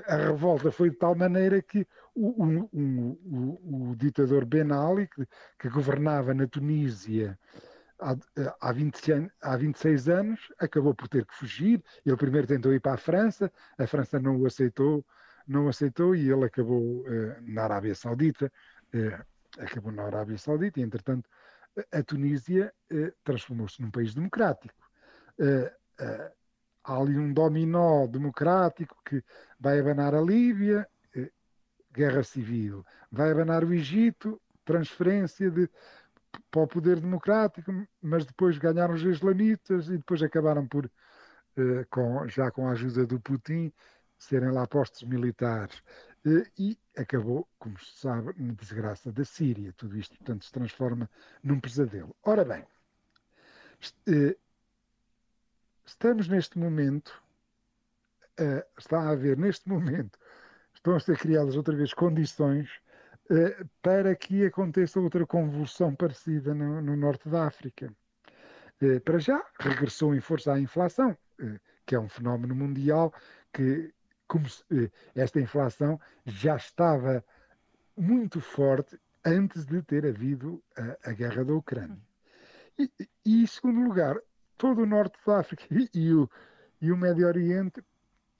a 0.07 0.15
revolta 0.15 0.71
foi 0.71 0.89
de 0.89 0.95
tal 0.95 1.13
maneira 1.15 1.61
que 1.61 1.85
o, 2.15 2.43
o, 2.43 2.69
o, 2.73 3.91
o 3.91 3.95
ditador 3.95 4.45
Ben 4.45 4.71
Ali, 4.71 5.07
que, 5.07 5.27
que, 5.59 5.69
governava 5.69 6.33
na 6.33 6.47
Tunísia 6.47 7.37
há, 7.99 8.15
há, 8.61 8.71
20, 8.71 9.31
há 9.41 9.57
26 9.57 10.09
anos, 10.09 10.39
acabou 10.57 10.95
por 10.95 11.07
ter 11.07 11.25
que 11.25 11.35
fugir. 11.35 11.83
Ele 12.05 12.17
primeiro 12.17 12.47
tentou 12.47 12.73
ir 12.73 12.79
para 12.79 12.93
a 12.93 12.97
França, 12.97 13.51
a 13.77 13.85
França 13.85 14.19
não 14.19 14.37
o 14.37 14.45
aceitou, 14.45 15.05
não 15.47 15.67
aceitou 15.67 16.15
e 16.15 16.29
ele 16.29 16.45
acabou 16.45 17.01
uh, 17.01 17.35
na 17.41 17.63
Arábia 17.63 17.95
Saudita. 17.95 18.51
Uh, 18.93 19.23
acabou 19.59 19.91
na 19.91 20.03
Arábia 20.03 20.37
Saudita 20.37 20.79
e, 20.79 20.83
entretanto, 20.83 21.29
a 21.91 22.03
Tunísia 22.03 22.71
transformou-se 23.23 23.81
num 23.81 23.89
país 23.89 24.13
democrático. 24.13 24.75
Há 26.83 26.97
ali 26.97 27.17
um 27.17 27.33
dominó 27.33 28.05
democrático 28.05 28.95
que 29.03 29.23
vai 29.59 29.79
abanar 29.79 30.13
a 30.13 30.21
Líbia, 30.21 30.87
guerra 31.91 32.23
civil, 32.23 32.85
vai 33.11 33.31
abanar 33.31 33.63
o 33.63 33.73
Egito, 33.73 34.39
transferência 34.63 35.49
de, 35.49 35.67
para 36.51 36.61
o 36.61 36.67
poder 36.67 36.99
democrático, 36.99 37.71
mas 37.99 38.23
depois 38.23 38.59
ganharam 38.59 38.93
os 38.93 39.01
islamitas 39.01 39.87
e 39.87 39.97
depois 39.97 40.21
acabaram 40.21 40.67
por, 40.67 40.87
com, 41.89 42.27
já 42.27 42.51
com 42.51 42.67
a 42.67 42.71
ajuda 42.71 43.05
do 43.05 43.19
Putin, 43.19 43.73
serem 44.23 44.51
lá 44.51 44.65
postos 44.67 45.03
militares. 45.03 45.81
e 46.57 46.77
acabou, 46.97 47.47
como 47.59 47.77
se 47.79 47.99
sabe, 47.99 48.33
na 48.37 48.53
desgraça 48.53 49.11
da 49.11 49.25
Síria. 49.25 49.73
Tudo 49.73 49.97
isto, 49.97 50.15
portanto, 50.17 50.45
se 50.45 50.51
transforma 50.51 51.09
num 51.43 51.59
pesadelo. 51.59 52.15
Ora 52.23 52.45
bem, 52.45 52.65
estamos 55.85 56.27
neste 56.27 56.57
momento, 56.57 57.21
está 58.77 59.01
a 59.01 59.09
haver 59.09 59.37
neste 59.37 59.67
momento, 59.67 60.17
estão 60.73 60.95
a 60.95 60.99
ser 60.99 61.17
criadas 61.17 61.57
outra 61.57 61.75
vez 61.75 61.93
condições 61.93 62.69
uh, 63.29 63.69
para 63.81 64.15
que 64.15 64.45
aconteça 64.45 64.99
outra 64.99 65.25
convulsão 65.25 65.93
parecida 65.93 66.53
no, 66.53 66.81
no 66.81 66.95
norte 66.95 67.27
da 67.27 67.47
África. 67.47 67.93
Para 69.05 69.17
já, 69.17 69.41
regressou 69.59 70.13
em 70.13 70.19
força 70.19 70.51
a 70.51 70.59
inflação, 70.59 71.17
que 71.85 71.95
é 71.95 71.99
um 71.99 72.09
fenómeno 72.09 72.53
mundial 72.53 73.13
que, 73.53 73.93
como 74.33 74.47
esta 75.13 75.39
inflação 75.39 75.99
já 76.25 76.55
estava 76.55 77.23
muito 77.95 78.41
forte 78.41 78.99
antes 79.23 79.63
de 79.63 79.79
ter 79.83 80.07
havido 80.07 80.59
a, 80.75 81.11
a 81.11 81.13
guerra 81.13 81.45
da 81.45 81.53
Ucrânia. 81.53 82.01
E, 82.79 82.89
e, 83.23 83.43
em 83.43 83.45
segundo 83.45 83.81
lugar, 83.81 84.19
todo 84.57 84.81
o 84.81 84.85
norte 84.87 85.19
da 85.23 85.39
África 85.39 85.63
e, 85.93 86.11
o, 86.11 86.27
e 86.81 86.91
o 86.91 86.97
Médio 86.97 87.27
Oriente 87.27 87.79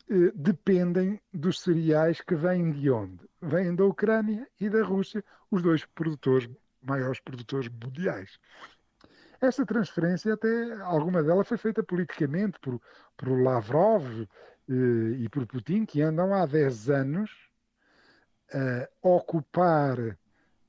eh, 0.10 0.32
dependem 0.34 1.22
dos 1.32 1.62
cereais 1.62 2.22
que 2.22 2.34
vêm 2.34 2.72
de 2.72 2.90
onde? 2.90 3.30
Vêm 3.40 3.76
da 3.76 3.86
Ucrânia 3.86 4.48
e 4.60 4.72
da 4.72 4.84
Rússia, 4.84 5.24
os 5.52 5.62
dois 5.62 5.86
produtores, 5.86 6.50
maiores 6.82 7.20
produtores 7.20 7.70
mundiais. 7.70 8.40
Essa 9.40 9.64
transferência, 9.64 10.34
até 10.34 10.74
alguma 10.82 11.22
dela 11.22 11.44
foi 11.44 11.58
feita 11.58 11.84
politicamente 11.84 12.58
por, 12.60 12.82
por 13.16 13.30
Lavrov 13.40 14.06
eh, 14.22 14.28
e 14.70 15.28
por 15.30 15.46
Putin, 15.46 15.86
que 15.86 16.02
andam 16.02 16.34
há 16.34 16.46
10 16.46 16.90
anos 16.90 17.32
a 18.54 18.88
ocupar 19.02 20.18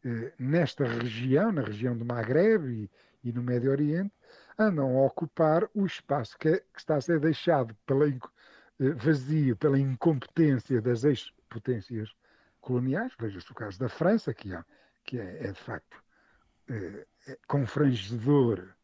eh, 0.05 0.33
nesta 0.39 0.85
região, 0.85 1.51
na 1.51 1.63
região 1.63 1.97
do 1.97 2.05
Maghreb 2.05 2.67
e, 2.67 2.91
e 3.29 3.33
no 3.33 3.43
Médio 3.43 3.71
Oriente, 3.71 4.13
andam 4.59 4.99
a 4.99 5.07
ocupar 5.07 5.69
o 5.75 5.87
espaço 5.87 6.37
que, 6.39 6.59
que 6.59 6.79
está 6.79 6.97
a 6.97 7.01
ser 7.01 7.19
deixado 7.19 7.75
pela, 7.87 8.07
eh, 8.07 8.19
vazio 8.97 9.57
pela 9.57 9.79
incompetência 9.79 10.81
das 10.83 11.05
ex-potências 11.05 12.15
coloniais. 12.61 13.13
Veja-se 13.19 13.51
o 13.51 13.55
caso 13.55 13.79
da 13.79 13.89
França, 13.89 14.35
que, 14.35 14.55
há, 14.55 14.65
que 15.05 15.19
é, 15.19 15.47
é 15.47 15.53
de 15.53 15.61
facto 15.61 16.03
é, 16.69 17.07
é 17.27 17.39
confrangedor 17.47 18.75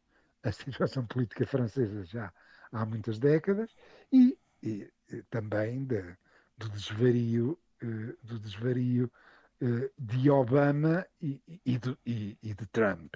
a 0.42 0.52
situação 0.52 1.04
política 1.04 1.46
francesa 1.46 2.02
já 2.04 2.32
há 2.72 2.86
muitas 2.86 3.18
décadas, 3.18 3.74
e, 4.10 4.38
e, 4.62 4.90
e 5.10 5.22
também 5.30 5.84
de, 5.84 6.02
do 6.56 6.68
desvario, 6.68 7.58
eh, 7.82 8.14
do 8.22 8.38
desvario 8.38 9.10
eh, 9.60 9.90
de 9.98 10.30
Obama 10.30 11.06
e, 11.20 11.40
e, 11.64 11.78
de, 11.78 11.98
e, 12.06 12.54
de 12.54 12.66
Trump. 12.66 13.14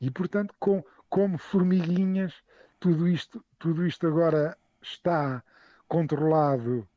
E, 0.00 0.10
portanto, 0.10 0.54
com, 0.58 0.84
como 1.08 1.38
formiguinhas, 1.38 2.34
tudo 2.80 3.08
isto, 3.08 3.44
tudo 3.58 3.86
isto 3.86 4.06
agora 4.06 4.56
está 4.82 5.42
controlado, 5.88 6.88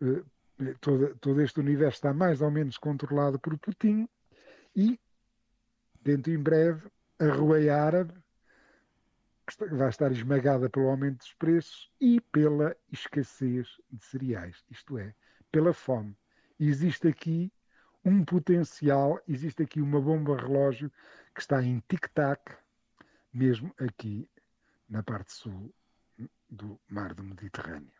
eh, 0.00 0.22
todo, 0.80 1.14
todo 1.16 1.40
este 1.42 1.60
universo 1.60 1.96
está 1.96 2.14
mais 2.14 2.40
ou 2.40 2.50
menos 2.50 2.78
controlado 2.78 3.38
por 3.38 3.58
Putin 3.58 4.08
e, 4.74 4.98
dentro 6.02 6.32
em 6.32 6.38
breve, 6.38 6.88
a 7.18 7.28
rua 7.28 7.58
árabe 7.72 8.12
vai 9.70 9.88
estar 9.88 10.10
esmagada 10.12 10.68
pelo 10.68 10.88
aumento 10.88 11.18
dos 11.18 11.32
preços 11.34 11.90
e 12.00 12.20
pela 12.20 12.76
escassez 12.90 13.80
de 13.90 14.04
cereais, 14.04 14.64
isto 14.70 14.98
é, 14.98 15.14
pela 15.50 15.72
fome. 15.72 16.16
Existe 16.58 17.08
aqui 17.08 17.52
um 18.04 18.24
potencial, 18.24 19.20
existe 19.26 19.62
aqui 19.62 19.80
uma 19.80 20.00
bomba 20.00 20.36
relógio 20.36 20.90
que 21.34 21.40
está 21.40 21.62
em 21.62 21.82
tic-tac, 21.88 22.56
mesmo 23.32 23.74
aqui 23.78 24.28
na 24.88 25.02
parte 25.02 25.32
sul 25.32 25.72
do 26.48 26.78
mar 26.88 27.14
do 27.14 27.22
Mediterrâneo. 27.22 27.92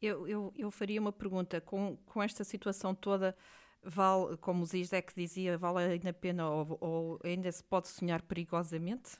Eu, 0.00 0.26
eu, 0.26 0.52
eu 0.56 0.70
faria 0.70 1.00
uma 1.00 1.12
pergunta. 1.12 1.60
Com, 1.60 1.96
com 2.06 2.22
esta 2.22 2.44
situação 2.44 2.94
toda, 2.94 3.36
vale, 3.82 4.36
como 4.38 4.62
o 4.62 4.66
Zizek 4.66 5.14
dizia, 5.14 5.56
vale 5.56 5.92
ainda 5.92 6.10
a 6.10 6.14
pena 6.14 6.48
ou, 6.48 6.78
ou 6.80 7.20
ainda 7.22 7.50
se 7.50 7.62
pode 7.62 7.88
sonhar 7.88 8.22
perigosamente? 8.22 9.16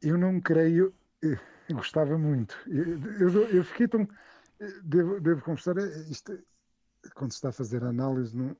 Eu 0.00 0.16
não 0.16 0.40
creio, 0.40 0.94
eu 1.20 1.38
gostava 1.72 2.16
muito. 2.16 2.56
Eu, 2.68 3.48
eu 3.48 3.64
fiquei 3.64 3.88
tão. 3.88 4.08
Devo, 4.84 5.20
devo 5.20 5.42
confessar, 5.42 5.76
isto, 6.08 6.38
quando 7.14 7.32
se 7.32 7.38
está 7.38 7.48
a 7.48 7.52
fazer 7.52 7.82
análise, 7.82 8.36
não, 8.36 8.56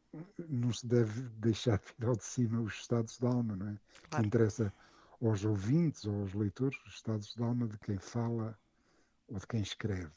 não 0.48 0.72
se 0.72 0.86
deve 0.86 1.22
deixar 1.38 1.80
de 1.98 2.24
cima 2.24 2.60
os 2.60 2.74
estados 2.74 3.18
de 3.18 3.26
alma, 3.26 3.54
não 3.54 3.68
é? 3.68 3.78
Claro. 4.10 4.22
Que 4.22 4.26
interessa 4.26 4.72
aos 5.20 5.44
ouvintes 5.44 6.04
ou 6.04 6.22
aos 6.22 6.34
leitores 6.34 6.76
os 6.86 6.94
estados 6.94 7.34
de 7.34 7.42
alma 7.42 7.68
de 7.68 7.78
quem 7.78 7.98
fala 7.98 8.58
ou 9.28 9.38
de 9.38 9.46
quem 9.46 9.60
escreve. 9.62 10.10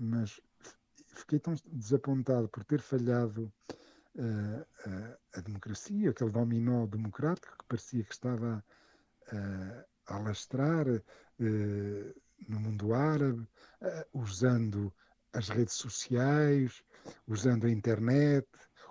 Mas 0.00 0.40
fiquei 1.08 1.38
tão 1.38 1.54
desapontado 1.66 2.48
por 2.48 2.64
ter 2.64 2.80
falhado 2.80 3.52
uh, 4.18 5.16
a 5.34 5.40
democracia, 5.40 6.10
aquele 6.10 6.30
dominó 6.30 6.86
democrático 6.86 7.56
que 7.58 7.64
parecia 7.66 8.04
que 8.04 8.12
estava 8.12 8.64
a 10.06 10.16
alastrar 10.16 10.86
no 11.38 12.60
mundo 12.60 12.94
árabe, 12.94 13.46
usando 14.14 14.90
as 15.34 15.50
redes 15.50 15.74
sociais, 15.74 16.82
usando 17.26 17.66
a 17.66 17.70
internet, 17.70 18.48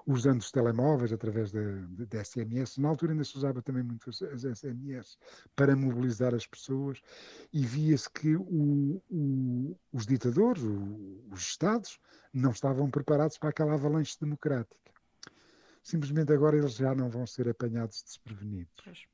usando 0.08 0.40
os 0.40 0.52
telemóveis 0.52 1.12
através 1.12 1.52
da, 1.52 2.24
SMS. 2.24 2.80
Na 2.80 2.88
altura 2.88 3.12
ainda 3.12 3.26
se 3.26 3.38
usava 3.38 3.62
também 3.62 3.84
muito 3.84 4.10
as, 4.10 4.20
SMS 4.20 5.18
para 5.54 5.76
mobilizar 5.76 6.34
as 6.34 6.48
pessoas 6.48 7.02
e 7.52 7.66
via-se 7.66 8.10
que 8.10 8.38
o, 8.38 9.02
o, 9.10 9.78
os 9.92 10.06
ditadores, 10.06 10.64
o, 10.64 11.22
os 11.30 11.42
Estados, 11.42 12.00
não 12.34 12.52
estavam 12.52 12.90
preparados 12.90 13.38
para 13.38 13.50
aquela 13.50 13.74
avalanche 13.74 14.16
democrática. 14.20 14.78
Simplesmente 15.88 16.34
agora 16.34 16.58
eles 16.58 16.76
já 16.76 16.94
não 16.94 17.10
vão 17.10 17.26
ser 17.26 17.48
apanhados 17.48 18.04
desprevenidos. 18.04 19.08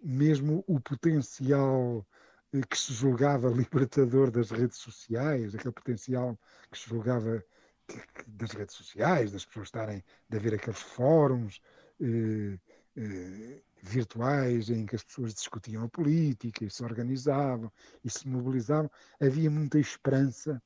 Mesmo 0.00 0.62
o 0.64 0.78
potencial 0.78 2.06
eh, 2.52 2.60
que 2.70 2.78
se 2.78 2.92
julgava 2.92 3.48
libertador 3.50 4.30
das 4.30 4.52
redes 4.52 4.78
sociais, 4.78 5.56
aquele 5.56 5.74
potencial 5.74 6.38
que 6.70 6.78
se 6.78 6.88
julgava 6.88 7.44
das 8.28 8.52
redes 8.52 8.76
sociais, 8.76 9.32
das 9.32 9.44
pessoas 9.44 9.66
estarem, 9.66 10.04
de 10.30 10.36
haver 10.36 10.54
aqueles 10.54 10.78
fóruns 10.78 11.60
eh, 12.00 12.60
eh, 12.94 13.60
virtuais 13.82 14.70
em 14.70 14.86
que 14.86 14.94
as 14.94 15.02
pessoas 15.02 15.34
discutiam 15.34 15.82
a 15.82 15.88
política 15.88 16.64
e 16.64 16.70
se 16.70 16.84
organizavam 16.84 17.72
e 18.04 18.08
se 18.08 18.28
mobilizavam, 18.28 18.88
havia 19.20 19.50
muita 19.50 19.80
esperança. 19.80 20.62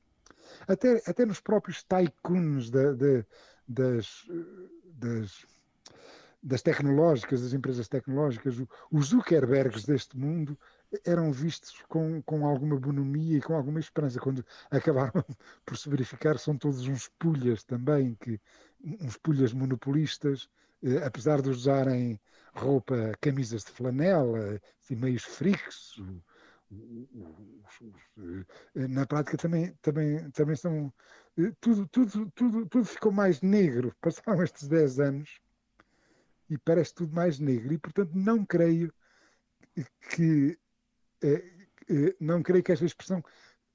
Até, 0.67 1.01
até 1.07 1.25
nos 1.25 1.39
próprios 1.39 1.83
tycoons 1.83 2.69
da, 2.69 2.93
da, 2.93 3.25
das, 3.69 4.25
das, 4.83 5.45
das 6.41 6.61
tecnológicas, 6.63 7.43
das 7.43 7.53
empresas 7.53 7.87
tecnológicas, 7.87 8.55
os 8.91 9.07
Zuckerbergs 9.07 9.85
deste 9.85 10.17
mundo 10.17 10.57
eram 11.05 11.31
vistos 11.31 11.83
com, 11.87 12.19
com 12.23 12.47
alguma 12.47 12.79
bonomia 12.79 13.37
e 13.37 13.41
com 13.41 13.53
alguma 13.55 13.79
esperança. 13.79 14.19
Quando 14.19 14.43
acabaram 14.71 15.23
por 15.63 15.77
se 15.77 15.87
verificar, 15.87 16.39
são 16.39 16.57
todos 16.57 16.87
uns 16.87 17.07
pulhas 17.19 17.63
também, 17.63 18.17
que, 18.19 18.41
uns 18.99 19.17
pulhas 19.17 19.53
monopolistas, 19.53 20.49
eh, 20.81 21.05
apesar 21.05 21.41
de 21.43 21.49
usarem 21.49 22.19
roupa, 22.55 23.13
camisas 23.21 23.63
de 23.63 23.71
flanela, 23.71 24.59
assim, 24.81 24.95
meios 24.95 25.23
freaks, 25.23 26.01
na 28.75 29.05
prática 29.05 29.37
também, 29.37 29.73
também, 29.81 30.29
também 30.31 30.55
são. 30.55 30.93
Eh, 31.37 31.51
tudo, 31.59 31.87
tudo, 31.87 32.31
tudo, 32.31 32.65
tudo 32.67 32.85
ficou 32.85 33.11
mais 33.11 33.41
negro. 33.41 33.95
Passaram 34.01 34.43
estes 34.43 34.67
10 34.67 34.99
anos 34.99 35.39
e 36.49 36.57
parece 36.57 36.93
tudo 36.93 37.13
mais 37.13 37.39
negro. 37.39 37.73
E, 37.73 37.77
portanto, 37.77 38.11
não 38.13 38.45
creio 38.45 38.93
que 40.11 40.59
eh, 41.23 41.43
eh, 41.89 42.15
não 42.19 42.43
creio 42.43 42.63
que 42.63 42.71
esta 42.71 42.85
expressão 42.85 43.23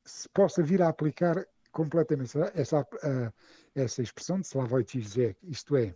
se 0.05 0.29
possa 0.29 0.63
vir 0.63 0.83
a 0.83 0.89
aplicar 0.89 1.47
completamente 1.73 2.39
essa, 2.55 2.87
essa 3.75 4.03
expressão 4.03 4.39
de 4.41 4.47
Slavoj 4.47 4.85
isto 5.43 5.77
é, 5.77 5.95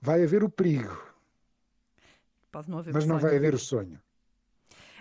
vai 0.00 0.22
haver 0.22 0.44
o 0.44 0.50
perigo, 0.50 0.96
não 2.68 2.84
mas 2.92 3.06
não 3.06 3.18
vai 3.18 3.36
haver 3.36 3.54
o 3.54 3.58
sonho. 3.58 4.00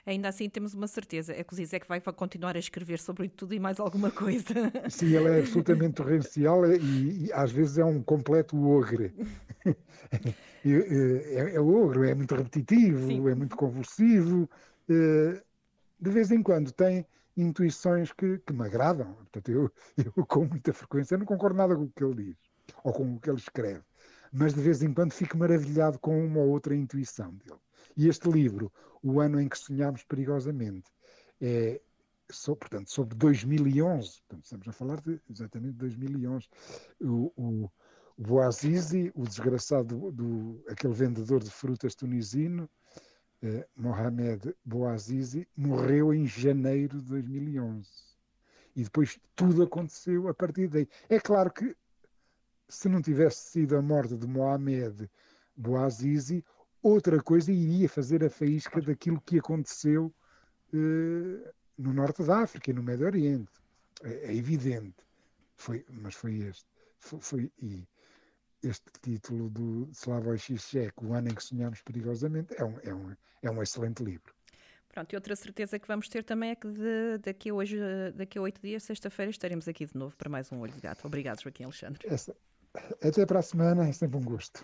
Ainda 0.07 0.29
assim 0.29 0.49
temos 0.49 0.73
uma 0.73 0.87
certeza, 0.87 1.33
é 1.33 1.43
que 1.43 1.51
o 1.51 1.55
Zizek 1.57 1.85
vai 1.85 1.99
continuar 1.99 2.55
a 2.55 2.59
escrever 2.59 2.97
sobre 2.97 3.27
tudo 3.27 3.53
e 3.53 3.59
mais 3.59 3.77
alguma 3.77 4.09
coisa. 4.09 4.45
Sim, 4.89 5.13
ele 5.13 5.27
é 5.27 5.39
absolutamente 5.41 5.95
torrencial 5.95 6.65
e, 6.65 7.25
e 7.25 7.33
às 7.33 7.51
vezes 7.51 7.77
é 7.77 7.83
um 7.83 8.01
completo 8.01 8.57
ogre. 8.69 9.13
é, 10.63 11.55
é, 11.55 11.59
ogre, 11.59 12.09
é 12.09 12.15
muito 12.15 12.33
repetitivo, 12.33 13.05
Sim. 13.05 13.29
é 13.29 13.35
muito 13.35 13.57
convulsivo, 13.57 14.49
eh, 14.89 15.43
de 15.99 16.09
vez 16.09 16.31
em 16.31 16.41
quando 16.41 16.71
tem 16.71 17.05
intuições 17.35 18.13
que, 18.13 18.37
que 18.37 18.53
me 18.53 18.65
agradam. 18.65 19.13
Portanto, 19.13 19.51
eu, 19.51 19.69
eu, 20.15 20.25
com 20.25 20.45
muita 20.45 20.71
frequência, 20.71 21.17
não 21.17 21.25
concordo 21.25 21.57
nada 21.57 21.75
com 21.75 21.83
o 21.83 21.91
que 21.93 22.01
ele 22.01 22.23
diz 22.23 22.37
ou 22.81 22.93
com 22.93 23.15
o 23.15 23.19
que 23.19 23.29
ele 23.29 23.39
escreve, 23.39 23.83
mas 24.31 24.53
de 24.53 24.61
vez 24.61 24.81
em 24.81 24.93
quando 24.93 25.11
fico 25.11 25.37
maravilhado 25.37 25.99
com 25.99 26.17
uma 26.25 26.39
ou 26.39 26.47
outra 26.47 26.73
intuição 26.73 27.33
dele. 27.33 27.59
E 27.95 28.07
este 28.07 28.29
livro, 28.29 28.71
O 29.01 29.19
Ano 29.19 29.39
em 29.39 29.47
que 29.47 29.57
Sonhámos 29.57 30.03
Perigosamente, 30.03 30.91
é, 31.39 31.81
so, 32.29 32.55
portanto, 32.55 32.89
sobre 32.89 33.15
2011, 33.15 34.21
portanto, 34.27 34.43
estamos 34.43 34.67
a 34.67 34.71
falar 34.71 35.01
de 35.01 35.19
exatamente 35.29 35.73
2011. 35.77 36.47
O, 37.01 37.31
o, 37.37 37.71
Boazizi, 38.17 39.11
o 39.13 39.25
desgraçado 39.25 39.95
do, 39.95 40.11
do, 40.11 40.63
aquele 40.67 40.93
vendedor 40.93 41.43
de 41.43 41.51
frutas 41.51 41.93
tunisino, 41.93 42.67
eh, 43.43 43.67
Mohamed 43.75 44.55
Bouazizi, 44.65 45.47
morreu 45.55 46.11
em 46.11 46.25
janeiro 46.25 46.99
de 46.99 47.09
2011. 47.09 47.87
E 48.75 48.83
depois 48.83 49.19
tudo 49.35 49.61
aconteceu 49.61 50.27
a 50.27 50.33
partir 50.33 50.67
daí. 50.67 50.89
É 51.07 51.19
claro 51.19 51.51
que 51.51 51.75
se 52.67 52.89
não 52.89 53.01
tivesse 53.03 53.51
sido 53.51 53.77
a 53.77 53.81
morte 53.83 54.17
de 54.17 54.25
Mohamed 54.25 55.07
Bouazizi, 55.55 56.43
outra 56.81 57.21
coisa 57.21 57.51
iria 57.51 57.89
fazer 57.89 58.23
a 58.23 58.29
faísca 58.29 58.81
daquilo 58.81 59.21
que 59.21 59.39
aconteceu 59.39 60.13
uh, 60.73 61.53
no 61.77 61.93
norte 61.93 62.23
da 62.23 62.39
África 62.39 62.71
e 62.71 62.73
no 62.73 62.83
Médio 62.83 63.05
Oriente. 63.05 63.51
É, 64.03 64.31
é 64.31 64.35
evidente. 64.35 64.95
Foi, 65.55 65.85
mas 65.89 66.15
foi 66.15 66.37
este. 66.39 66.65
Foi, 66.99 67.19
foi, 67.21 67.51
e 67.61 67.87
este 68.63 68.85
título 69.01 69.49
do 69.49 69.89
Slavoj 69.91 70.37
Žižek, 70.37 70.93
O 71.03 71.13
Ano 71.13 71.29
em 71.29 71.35
que 71.35 71.43
Sonhamos 71.43 71.81
Perigosamente, 71.81 72.55
é 72.57 72.63
um, 72.63 72.79
é 72.83 72.93
um, 72.93 73.15
é 73.43 73.51
um 73.51 73.61
excelente 73.61 74.03
livro. 74.03 74.33
Pronto, 74.89 75.13
e 75.13 75.15
outra 75.15 75.35
certeza 75.35 75.77
que 75.77 75.87
vamos 75.87 76.09
ter 76.09 76.23
também 76.23 76.51
é 76.51 76.55
que 76.55 76.67
de, 76.67 77.19
daqui, 77.19 77.51
a 77.51 77.53
hoje, 77.53 77.77
daqui 78.15 78.39
a 78.39 78.41
oito 78.41 78.59
dias, 78.59 78.81
sexta-feira, 78.81 79.29
estaremos 79.29 79.67
aqui 79.67 79.85
de 79.85 79.95
novo 79.95 80.15
para 80.15 80.27
mais 80.29 80.51
um 80.51 80.59
Olho 80.59 80.73
de 80.73 80.81
Gato. 80.81 81.05
Obrigado, 81.05 81.39
Joaquim 81.39 81.65
Alexandre. 81.65 82.01
Essa, 82.07 82.35
até 83.03 83.25
para 83.25 83.39
a 83.39 83.43
semana, 83.43 83.87
é 83.87 83.91
sempre 83.91 84.17
um 84.17 84.23
gosto. 84.23 84.63